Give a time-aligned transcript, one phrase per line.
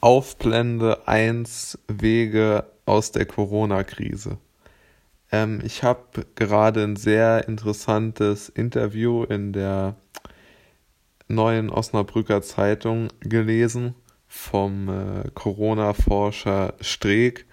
[0.00, 4.38] Aufblende 1 Wege aus der Corona-Krise.
[5.32, 9.96] Ähm, ich habe gerade ein sehr interessantes Interview in der
[11.26, 13.96] neuen Osnabrücker Zeitung gelesen
[14.28, 17.46] vom äh, Corona-Forscher Streeck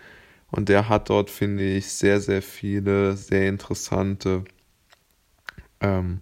[0.52, 4.46] und der hat dort, finde ich, sehr, sehr viele sehr interessante
[5.82, 6.22] ähm,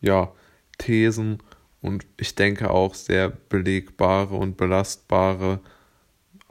[0.00, 0.32] ja,
[0.78, 1.42] Thesen
[1.86, 5.60] und ich denke auch sehr belegbare und belastbare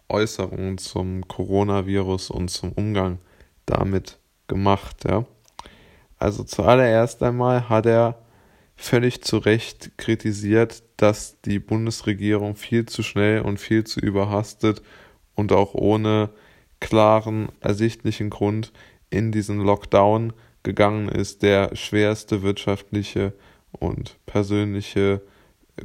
[0.08, 3.20] Äußerungen zum Coronavirus und zum Umgang
[3.66, 4.18] damit
[4.48, 5.04] gemacht.
[5.06, 5.26] Ja.
[6.18, 8.18] Also zuallererst einmal hat er
[8.78, 14.82] völlig zu Recht kritisiert, dass die Bundesregierung viel zu schnell und viel zu überhastet
[15.34, 16.30] und auch ohne
[16.80, 18.72] klaren, ersichtlichen Grund
[19.10, 20.32] in diesen Lockdown
[20.64, 23.34] gegangen ist, der schwerste wirtschaftliche
[23.80, 25.22] und persönliche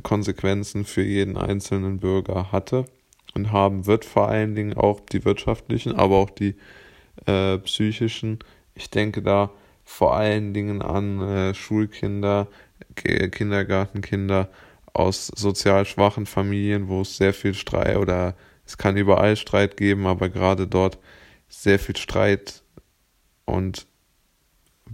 [0.02, 2.84] Konsequenzen für jeden einzelnen Bürger hatte
[3.34, 6.56] und haben wird, vor allen Dingen auch die wirtschaftlichen, aber auch die
[7.26, 8.38] äh, psychischen.
[8.74, 9.50] Ich denke da
[9.84, 12.46] vor allen Dingen an äh, Schulkinder,
[12.94, 14.48] Kindergartenkinder
[14.92, 20.06] aus sozial schwachen Familien, wo es sehr viel Streit oder es kann überall Streit geben,
[20.06, 20.98] aber gerade dort
[21.48, 22.62] sehr viel Streit
[23.44, 23.86] und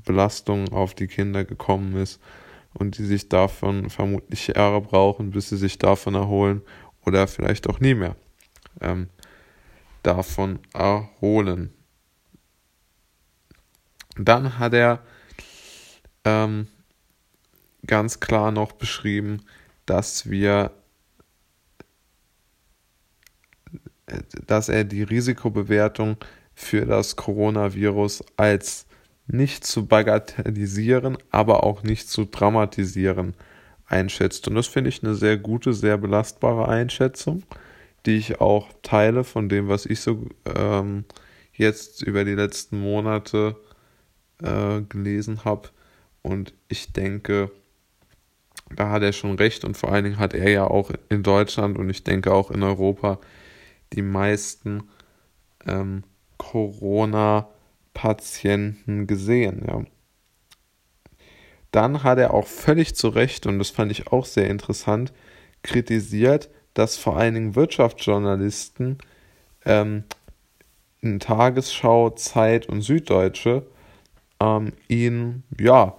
[0.05, 2.20] Belastung auf die Kinder gekommen ist
[2.78, 6.62] und die sich davon vermutlich Jahre brauchen, bis sie sich davon erholen
[7.05, 8.16] oder vielleicht auch nie mehr
[8.80, 9.08] ähm,
[10.02, 11.72] davon erholen.
[14.16, 15.02] Dann hat er
[16.24, 16.68] ähm,
[17.86, 19.42] ganz klar noch beschrieben,
[19.86, 20.72] dass wir,
[24.46, 26.16] dass er die Risikobewertung
[26.55, 28.86] für das Coronavirus als
[29.27, 33.34] nicht zu bagatellisieren, aber auch nicht zu dramatisieren
[33.86, 34.48] einschätzt.
[34.48, 37.42] Und das finde ich eine sehr gute, sehr belastbare Einschätzung,
[38.05, 41.05] die ich auch teile von dem, was ich so ähm,
[41.52, 43.56] jetzt über die letzten Monate
[44.42, 45.68] äh, gelesen habe.
[46.22, 47.51] Und ich denke,
[48.74, 51.78] da hat er schon recht und vor allen Dingen hat er ja auch in Deutschland
[51.78, 53.20] und ich denke auch in Europa
[53.92, 54.89] die meisten
[55.67, 56.02] ähm,
[57.96, 59.64] Corona-Patienten gesehen.
[59.67, 59.84] Ja.
[61.73, 65.12] Dann hat er auch völlig zu Recht, und das fand ich auch sehr interessant,
[65.62, 68.98] kritisiert, dass vor allen Dingen Wirtschaftsjournalisten
[69.64, 70.05] ähm,
[71.01, 73.67] in Tagesschau, Zeit und Süddeutsche
[74.40, 75.96] ähm, ihn ja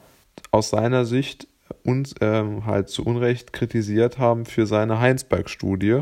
[0.51, 1.47] aus seiner Sicht
[1.83, 6.01] uns ähm, halt zu Unrecht kritisiert haben für seine Heinsberg-Studie.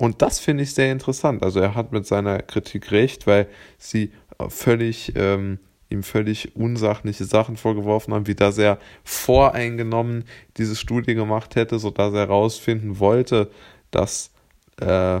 [0.00, 1.42] Und das finde ich sehr interessant.
[1.42, 4.12] Also er hat mit seiner Kritik recht, weil sie
[4.48, 5.58] völlig ähm,
[5.90, 10.24] ihm völlig unsachliche Sachen vorgeworfen haben, wie dass er voreingenommen
[10.56, 13.50] diese Studie gemacht hätte, sodass er herausfinden wollte,
[13.90, 14.30] dass
[14.80, 15.20] äh, äh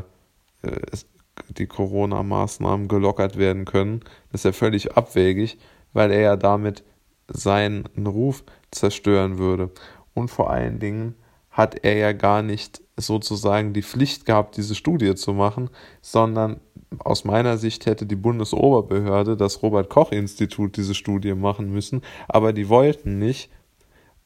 [1.50, 4.00] die Corona-Maßnahmen gelockert werden können.
[4.32, 5.58] Das ist ja völlig abwegig,
[5.92, 6.84] weil er ja damit
[7.28, 9.70] seinen Ruf zerstören würde.
[10.14, 11.16] Und vor allen Dingen
[11.50, 16.60] hat er ja gar nicht sozusagen die Pflicht gehabt, diese Studie zu machen, sondern
[16.98, 22.52] aus meiner Sicht hätte die Bundesoberbehörde, das Robert Koch Institut, diese Studie machen müssen, aber
[22.52, 23.50] die wollten nicht.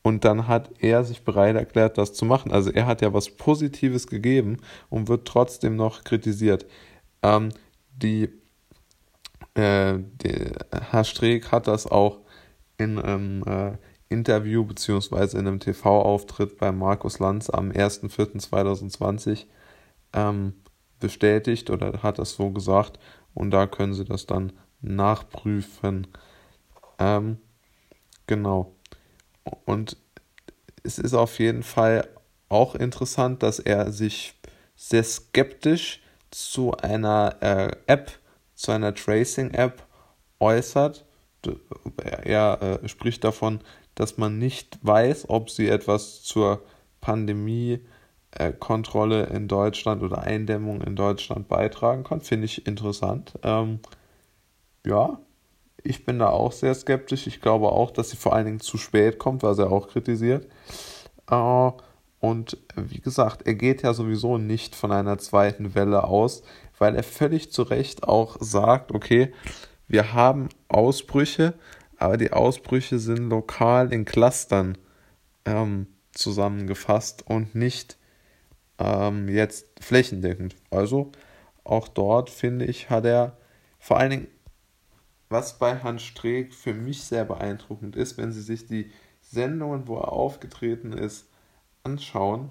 [0.02, 2.52] Und dann hat er sich bereit erklärt, das zu machen.
[2.52, 4.58] Also er hat ja was Positives gegeben
[4.90, 6.66] und wird trotzdem noch kritisiert.
[7.22, 7.48] Ähm,
[7.96, 8.28] die,
[9.54, 10.52] äh, die,
[10.90, 12.18] Herr Streeck hat das auch
[12.76, 13.78] in einem äh,
[14.08, 19.46] Interview beziehungsweise in einem TV-Auftritt bei Markus Lanz am 1.4.2020
[20.12, 20.54] ähm,
[21.00, 22.98] bestätigt oder hat das so gesagt
[23.34, 26.06] und da können Sie das dann nachprüfen.
[26.98, 27.38] Ähm,
[28.26, 28.74] genau.
[29.64, 29.96] Und
[30.82, 32.08] es ist auf jeden Fall
[32.48, 34.34] auch interessant, dass er sich
[34.76, 38.12] sehr skeptisch zu einer äh, App,
[38.54, 39.86] zu einer Tracing-App
[40.40, 41.04] äußert
[41.96, 43.60] er äh, spricht davon,
[43.94, 46.62] dass man nicht weiß, ob sie etwas zur
[47.00, 52.20] Pandemie-Kontrolle in Deutschland oder Eindämmung in Deutschland beitragen kann.
[52.20, 53.34] Finde ich interessant.
[53.42, 53.80] Ähm,
[54.86, 55.18] ja,
[55.82, 57.26] ich bin da auch sehr skeptisch.
[57.26, 60.46] Ich glaube auch, dass sie vor allen Dingen zu spät kommt, was er auch kritisiert.
[61.30, 61.70] Äh,
[62.20, 66.42] und wie gesagt, er geht ja sowieso nicht von einer zweiten Welle aus,
[66.78, 69.32] weil er völlig zu Recht auch sagt, okay,
[69.88, 71.54] wir haben Ausbrüche,
[72.04, 74.76] aber die Ausbrüche sind lokal in Clustern
[75.46, 77.96] ähm, zusammengefasst und nicht
[78.78, 80.54] ähm, jetzt flächendeckend.
[80.70, 81.12] Also
[81.64, 83.38] auch dort finde ich, hat er
[83.78, 84.28] vor allen Dingen,
[85.30, 88.92] was bei Hans Streeck für mich sehr beeindruckend ist, wenn Sie sich die
[89.22, 91.26] Sendungen, wo er aufgetreten ist,
[91.84, 92.50] anschauen,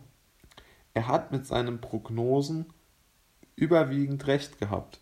[0.96, 2.66] er hat mit seinen Prognosen
[3.56, 5.00] überwiegend recht gehabt.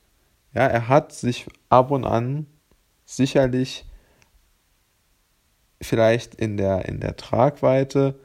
[0.54, 2.47] Ja, er hat sich ab und an
[3.06, 3.86] sicherlich
[5.81, 8.16] vielleicht in der, in der Tragweite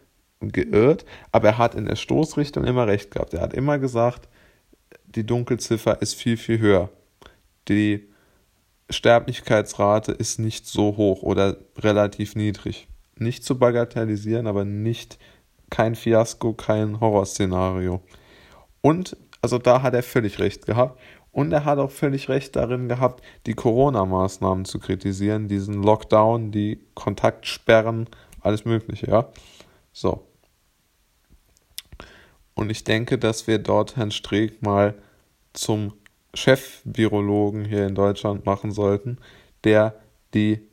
[0.40, 3.34] geirrt, aber er hat in der Stoßrichtung immer recht gehabt.
[3.34, 4.28] Er hat immer gesagt,
[5.06, 6.90] die Dunkelziffer ist viel, viel höher.
[7.68, 8.08] Die
[8.90, 12.86] Sterblichkeitsrate ist nicht so hoch oder relativ niedrig.
[13.18, 15.18] Nicht zu bagatellisieren, aber nicht
[15.70, 18.02] kein Fiasko, kein Horrorszenario.
[18.82, 21.00] Und also da hat er völlig recht gehabt.
[21.32, 26.80] Und er hat auch völlig recht darin gehabt, die Corona-Maßnahmen zu kritisieren, diesen Lockdown, die
[26.94, 28.08] Kontaktsperren,
[28.40, 29.28] alles Mögliche, ja.
[29.92, 30.26] So.
[32.54, 34.94] Und ich denke, dass wir dort Herrn Streeck mal
[35.52, 35.92] zum
[36.32, 39.18] Chef-Virologen hier in Deutschland machen sollten,
[39.64, 39.94] der
[40.32, 40.66] die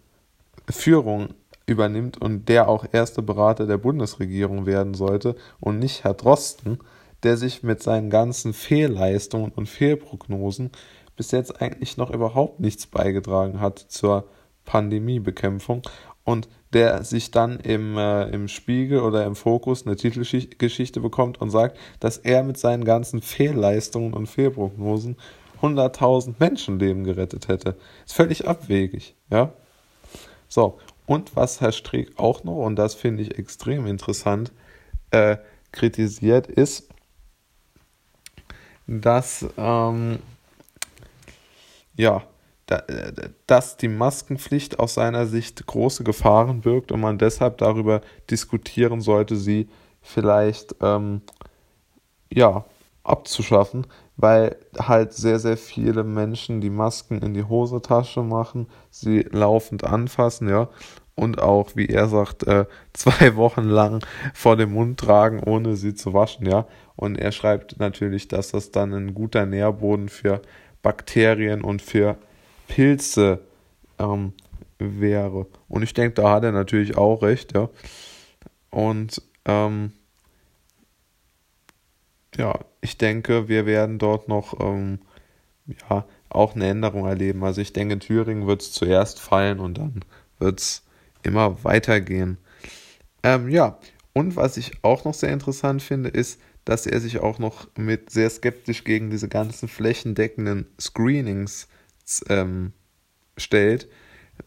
[0.69, 1.33] Führung
[1.65, 6.79] übernimmt und der auch erste Berater der Bundesregierung werden sollte und nicht Herr Drosten,
[7.23, 10.71] der sich mit seinen ganzen Fehlleistungen und Fehlprognosen
[11.15, 14.27] bis jetzt eigentlich noch überhaupt nichts beigetragen hat zur
[14.65, 15.83] Pandemiebekämpfung
[16.23, 21.51] und der sich dann im, äh, im Spiegel oder im Fokus eine Titelgeschichte bekommt und
[21.51, 25.17] sagt, dass er mit seinen ganzen Fehlleistungen und Fehlprognosen
[25.61, 27.75] 100.000 Menschenleben gerettet hätte.
[28.05, 29.53] Ist völlig abwegig, ja.
[30.47, 34.51] So, und was Herr Streeck auch noch, und das finde ich extrem interessant,
[35.11, 35.37] äh,
[35.71, 36.92] kritisiert, ist,
[38.87, 40.19] dass ähm,
[41.95, 42.23] ja,
[42.65, 42.83] da,
[43.47, 49.35] dass die Maskenpflicht aus seiner Sicht große Gefahren birgt und man deshalb darüber diskutieren sollte,
[49.35, 49.69] sie
[50.01, 51.21] vielleicht ähm,
[52.31, 52.65] ja,
[53.03, 53.85] abzuschaffen,
[54.15, 60.49] weil halt sehr, sehr viele Menschen die Masken in die Hosentasche machen, sie laufend anfassen,
[60.49, 60.69] ja,
[61.15, 65.93] und auch, wie er sagt, äh, zwei Wochen lang vor dem Mund tragen, ohne sie
[65.93, 66.67] zu waschen, ja.
[66.95, 70.41] Und er schreibt natürlich, dass das dann ein guter Nährboden für
[70.81, 72.17] Bakterien und für
[72.67, 73.39] Pilze
[73.99, 74.33] ähm,
[74.77, 75.47] wäre.
[75.67, 77.69] Und ich denke, da hat er natürlich auch recht, ja.
[78.69, 79.93] Und ähm,
[82.37, 84.99] ja, ich denke, wir werden dort noch ähm,
[85.89, 87.43] ja, auch eine Änderung erleben.
[87.43, 90.03] Also ich denke, in Thüringen wird es zuerst fallen und dann
[90.39, 90.83] wird es
[91.23, 92.37] immer weitergehen.
[93.23, 93.79] Ähm, ja,
[94.13, 98.09] und was ich auch noch sehr interessant finde, ist, dass er sich auch noch mit
[98.09, 101.67] sehr skeptisch gegen diese ganzen flächendeckenden Screenings
[102.29, 102.73] ähm,
[103.37, 103.89] stellt,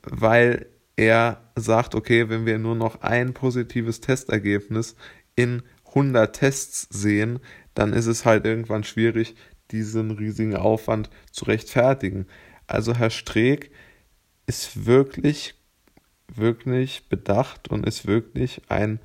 [0.03, 4.97] weil er sagt, okay, wenn wir nur noch ein positives Testergebnis
[5.35, 7.41] in 100 Tests sehen,
[7.75, 9.35] dann ist es halt irgendwann schwierig,
[9.71, 12.27] diesen riesigen Aufwand zu rechtfertigen.
[12.67, 13.71] Also Herr Streeck
[14.47, 15.56] ist wirklich,
[16.35, 18.99] wirklich bedacht und ist wirklich ein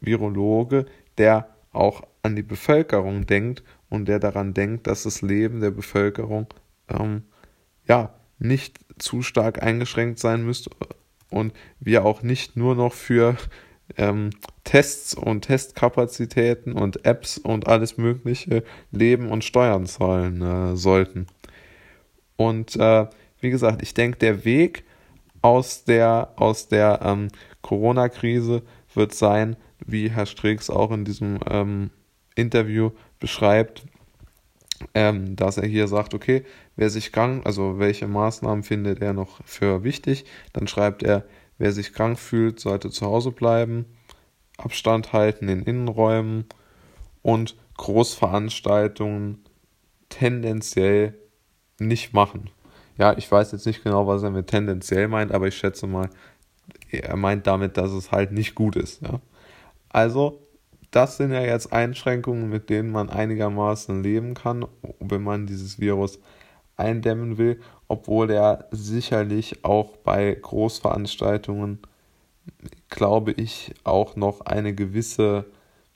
[0.00, 0.86] Virologe,
[1.18, 6.46] der auch an die Bevölkerung denkt und der daran denkt, dass das Leben der Bevölkerung
[6.88, 7.22] ähm,
[7.86, 10.70] ja nicht zu stark eingeschränkt sein müsste
[11.30, 13.36] und wir auch nicht nur noch für
[13.96, 14.30] ähm,
[14.64, 21.26] Tests und Testkapazitäten und Apps und alles Mögliche leben und Steuern zahlen äh, sollten.
[22.36, 23.06] Und äh,
[23.40, 24.84] wie gesagt, ich denke, der Weg
[25.42, 27.28] aus der, aus der ähm,
[27.62, 28.62] Corona-Krise
[28.94, 31.90] wird sein, wie Herr Strix auch in diesem ähm,
[32.34, 32.90] Interview
[33.20, 33.84] beschreibt,
[34.94, 36.44] ähm, dass er hier sagt, okay,
[36.76, 41.24] wer sich krank, also welche Maßnahmen findet er noch für wichtig, dann schreibt er,
[41.58, 43.86] wer sich krank fühlt, sollte zu Hause bleiben,
[44.56, 46.46] Abstand halten in Innenräumen
[47.22, 49.44] und Großveranstaltungen
[50.08, 51.14] tendenziell
[51.78, 52.50] nicht machen.
[52.98, 56.10] Ja, ich weiß jetzt nicht genau, was er mit tendenziell meint, aber ich schätze mal,
[56.90, 59.02] er meint damit, dass es halt nicht gut ist.
[59.02, 59.20] Ja.
[59.88, 60.42] Also
[60.90, 64.66] das sind ja jetzt Einschränkungen, mit denen man einigermaßen leben kann,
[65.00, 66.18] wenn man dieses Virus
[66.76, 71.80] eindämmen will, obwohl er sicherlich auch bei Großveranstaltungen,
[72.88, 75.44] glaube ich, auch noch eine gewisse,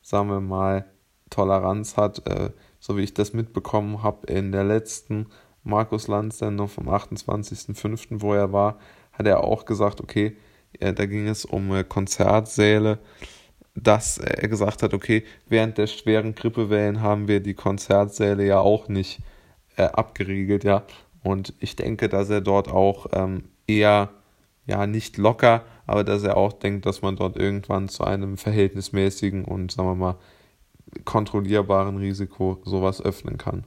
[0.03, 0.85] sagen wir mal,
[1.31, 5.27] Toleranz hat, äh, so wie ich das mitbekommen habe in der letzten
[5.65, 8.79] Markus Lanz-Sendung vom 28.05., wo er war,
[9.13, 10.37] hat er auch gesagt, okay,
[10.79, 12.99] äh, da ging es um äh, Konzertsäle
[13.75, 18.89] dass er gesagt hat, okay, während der schweren Grippewellen haben wir die Konzertsäle ja auch
[18.89, 19.21] nicht
[19.77, 20.85] äh, abgeriegelt, ja.
[21.23, 24.11] Und ich denke, dass er dort auch ähm, eher,
[24.67, 29.45] ja, nicht locker, aber dass er auch denkt, dass man dort irgendwann zu einem verhältnismäßigen
[29.45, 30.19] und, sagen wir mal,
[31.05, 33.65] kontrollierbaren Risiko sowas öffnen kann.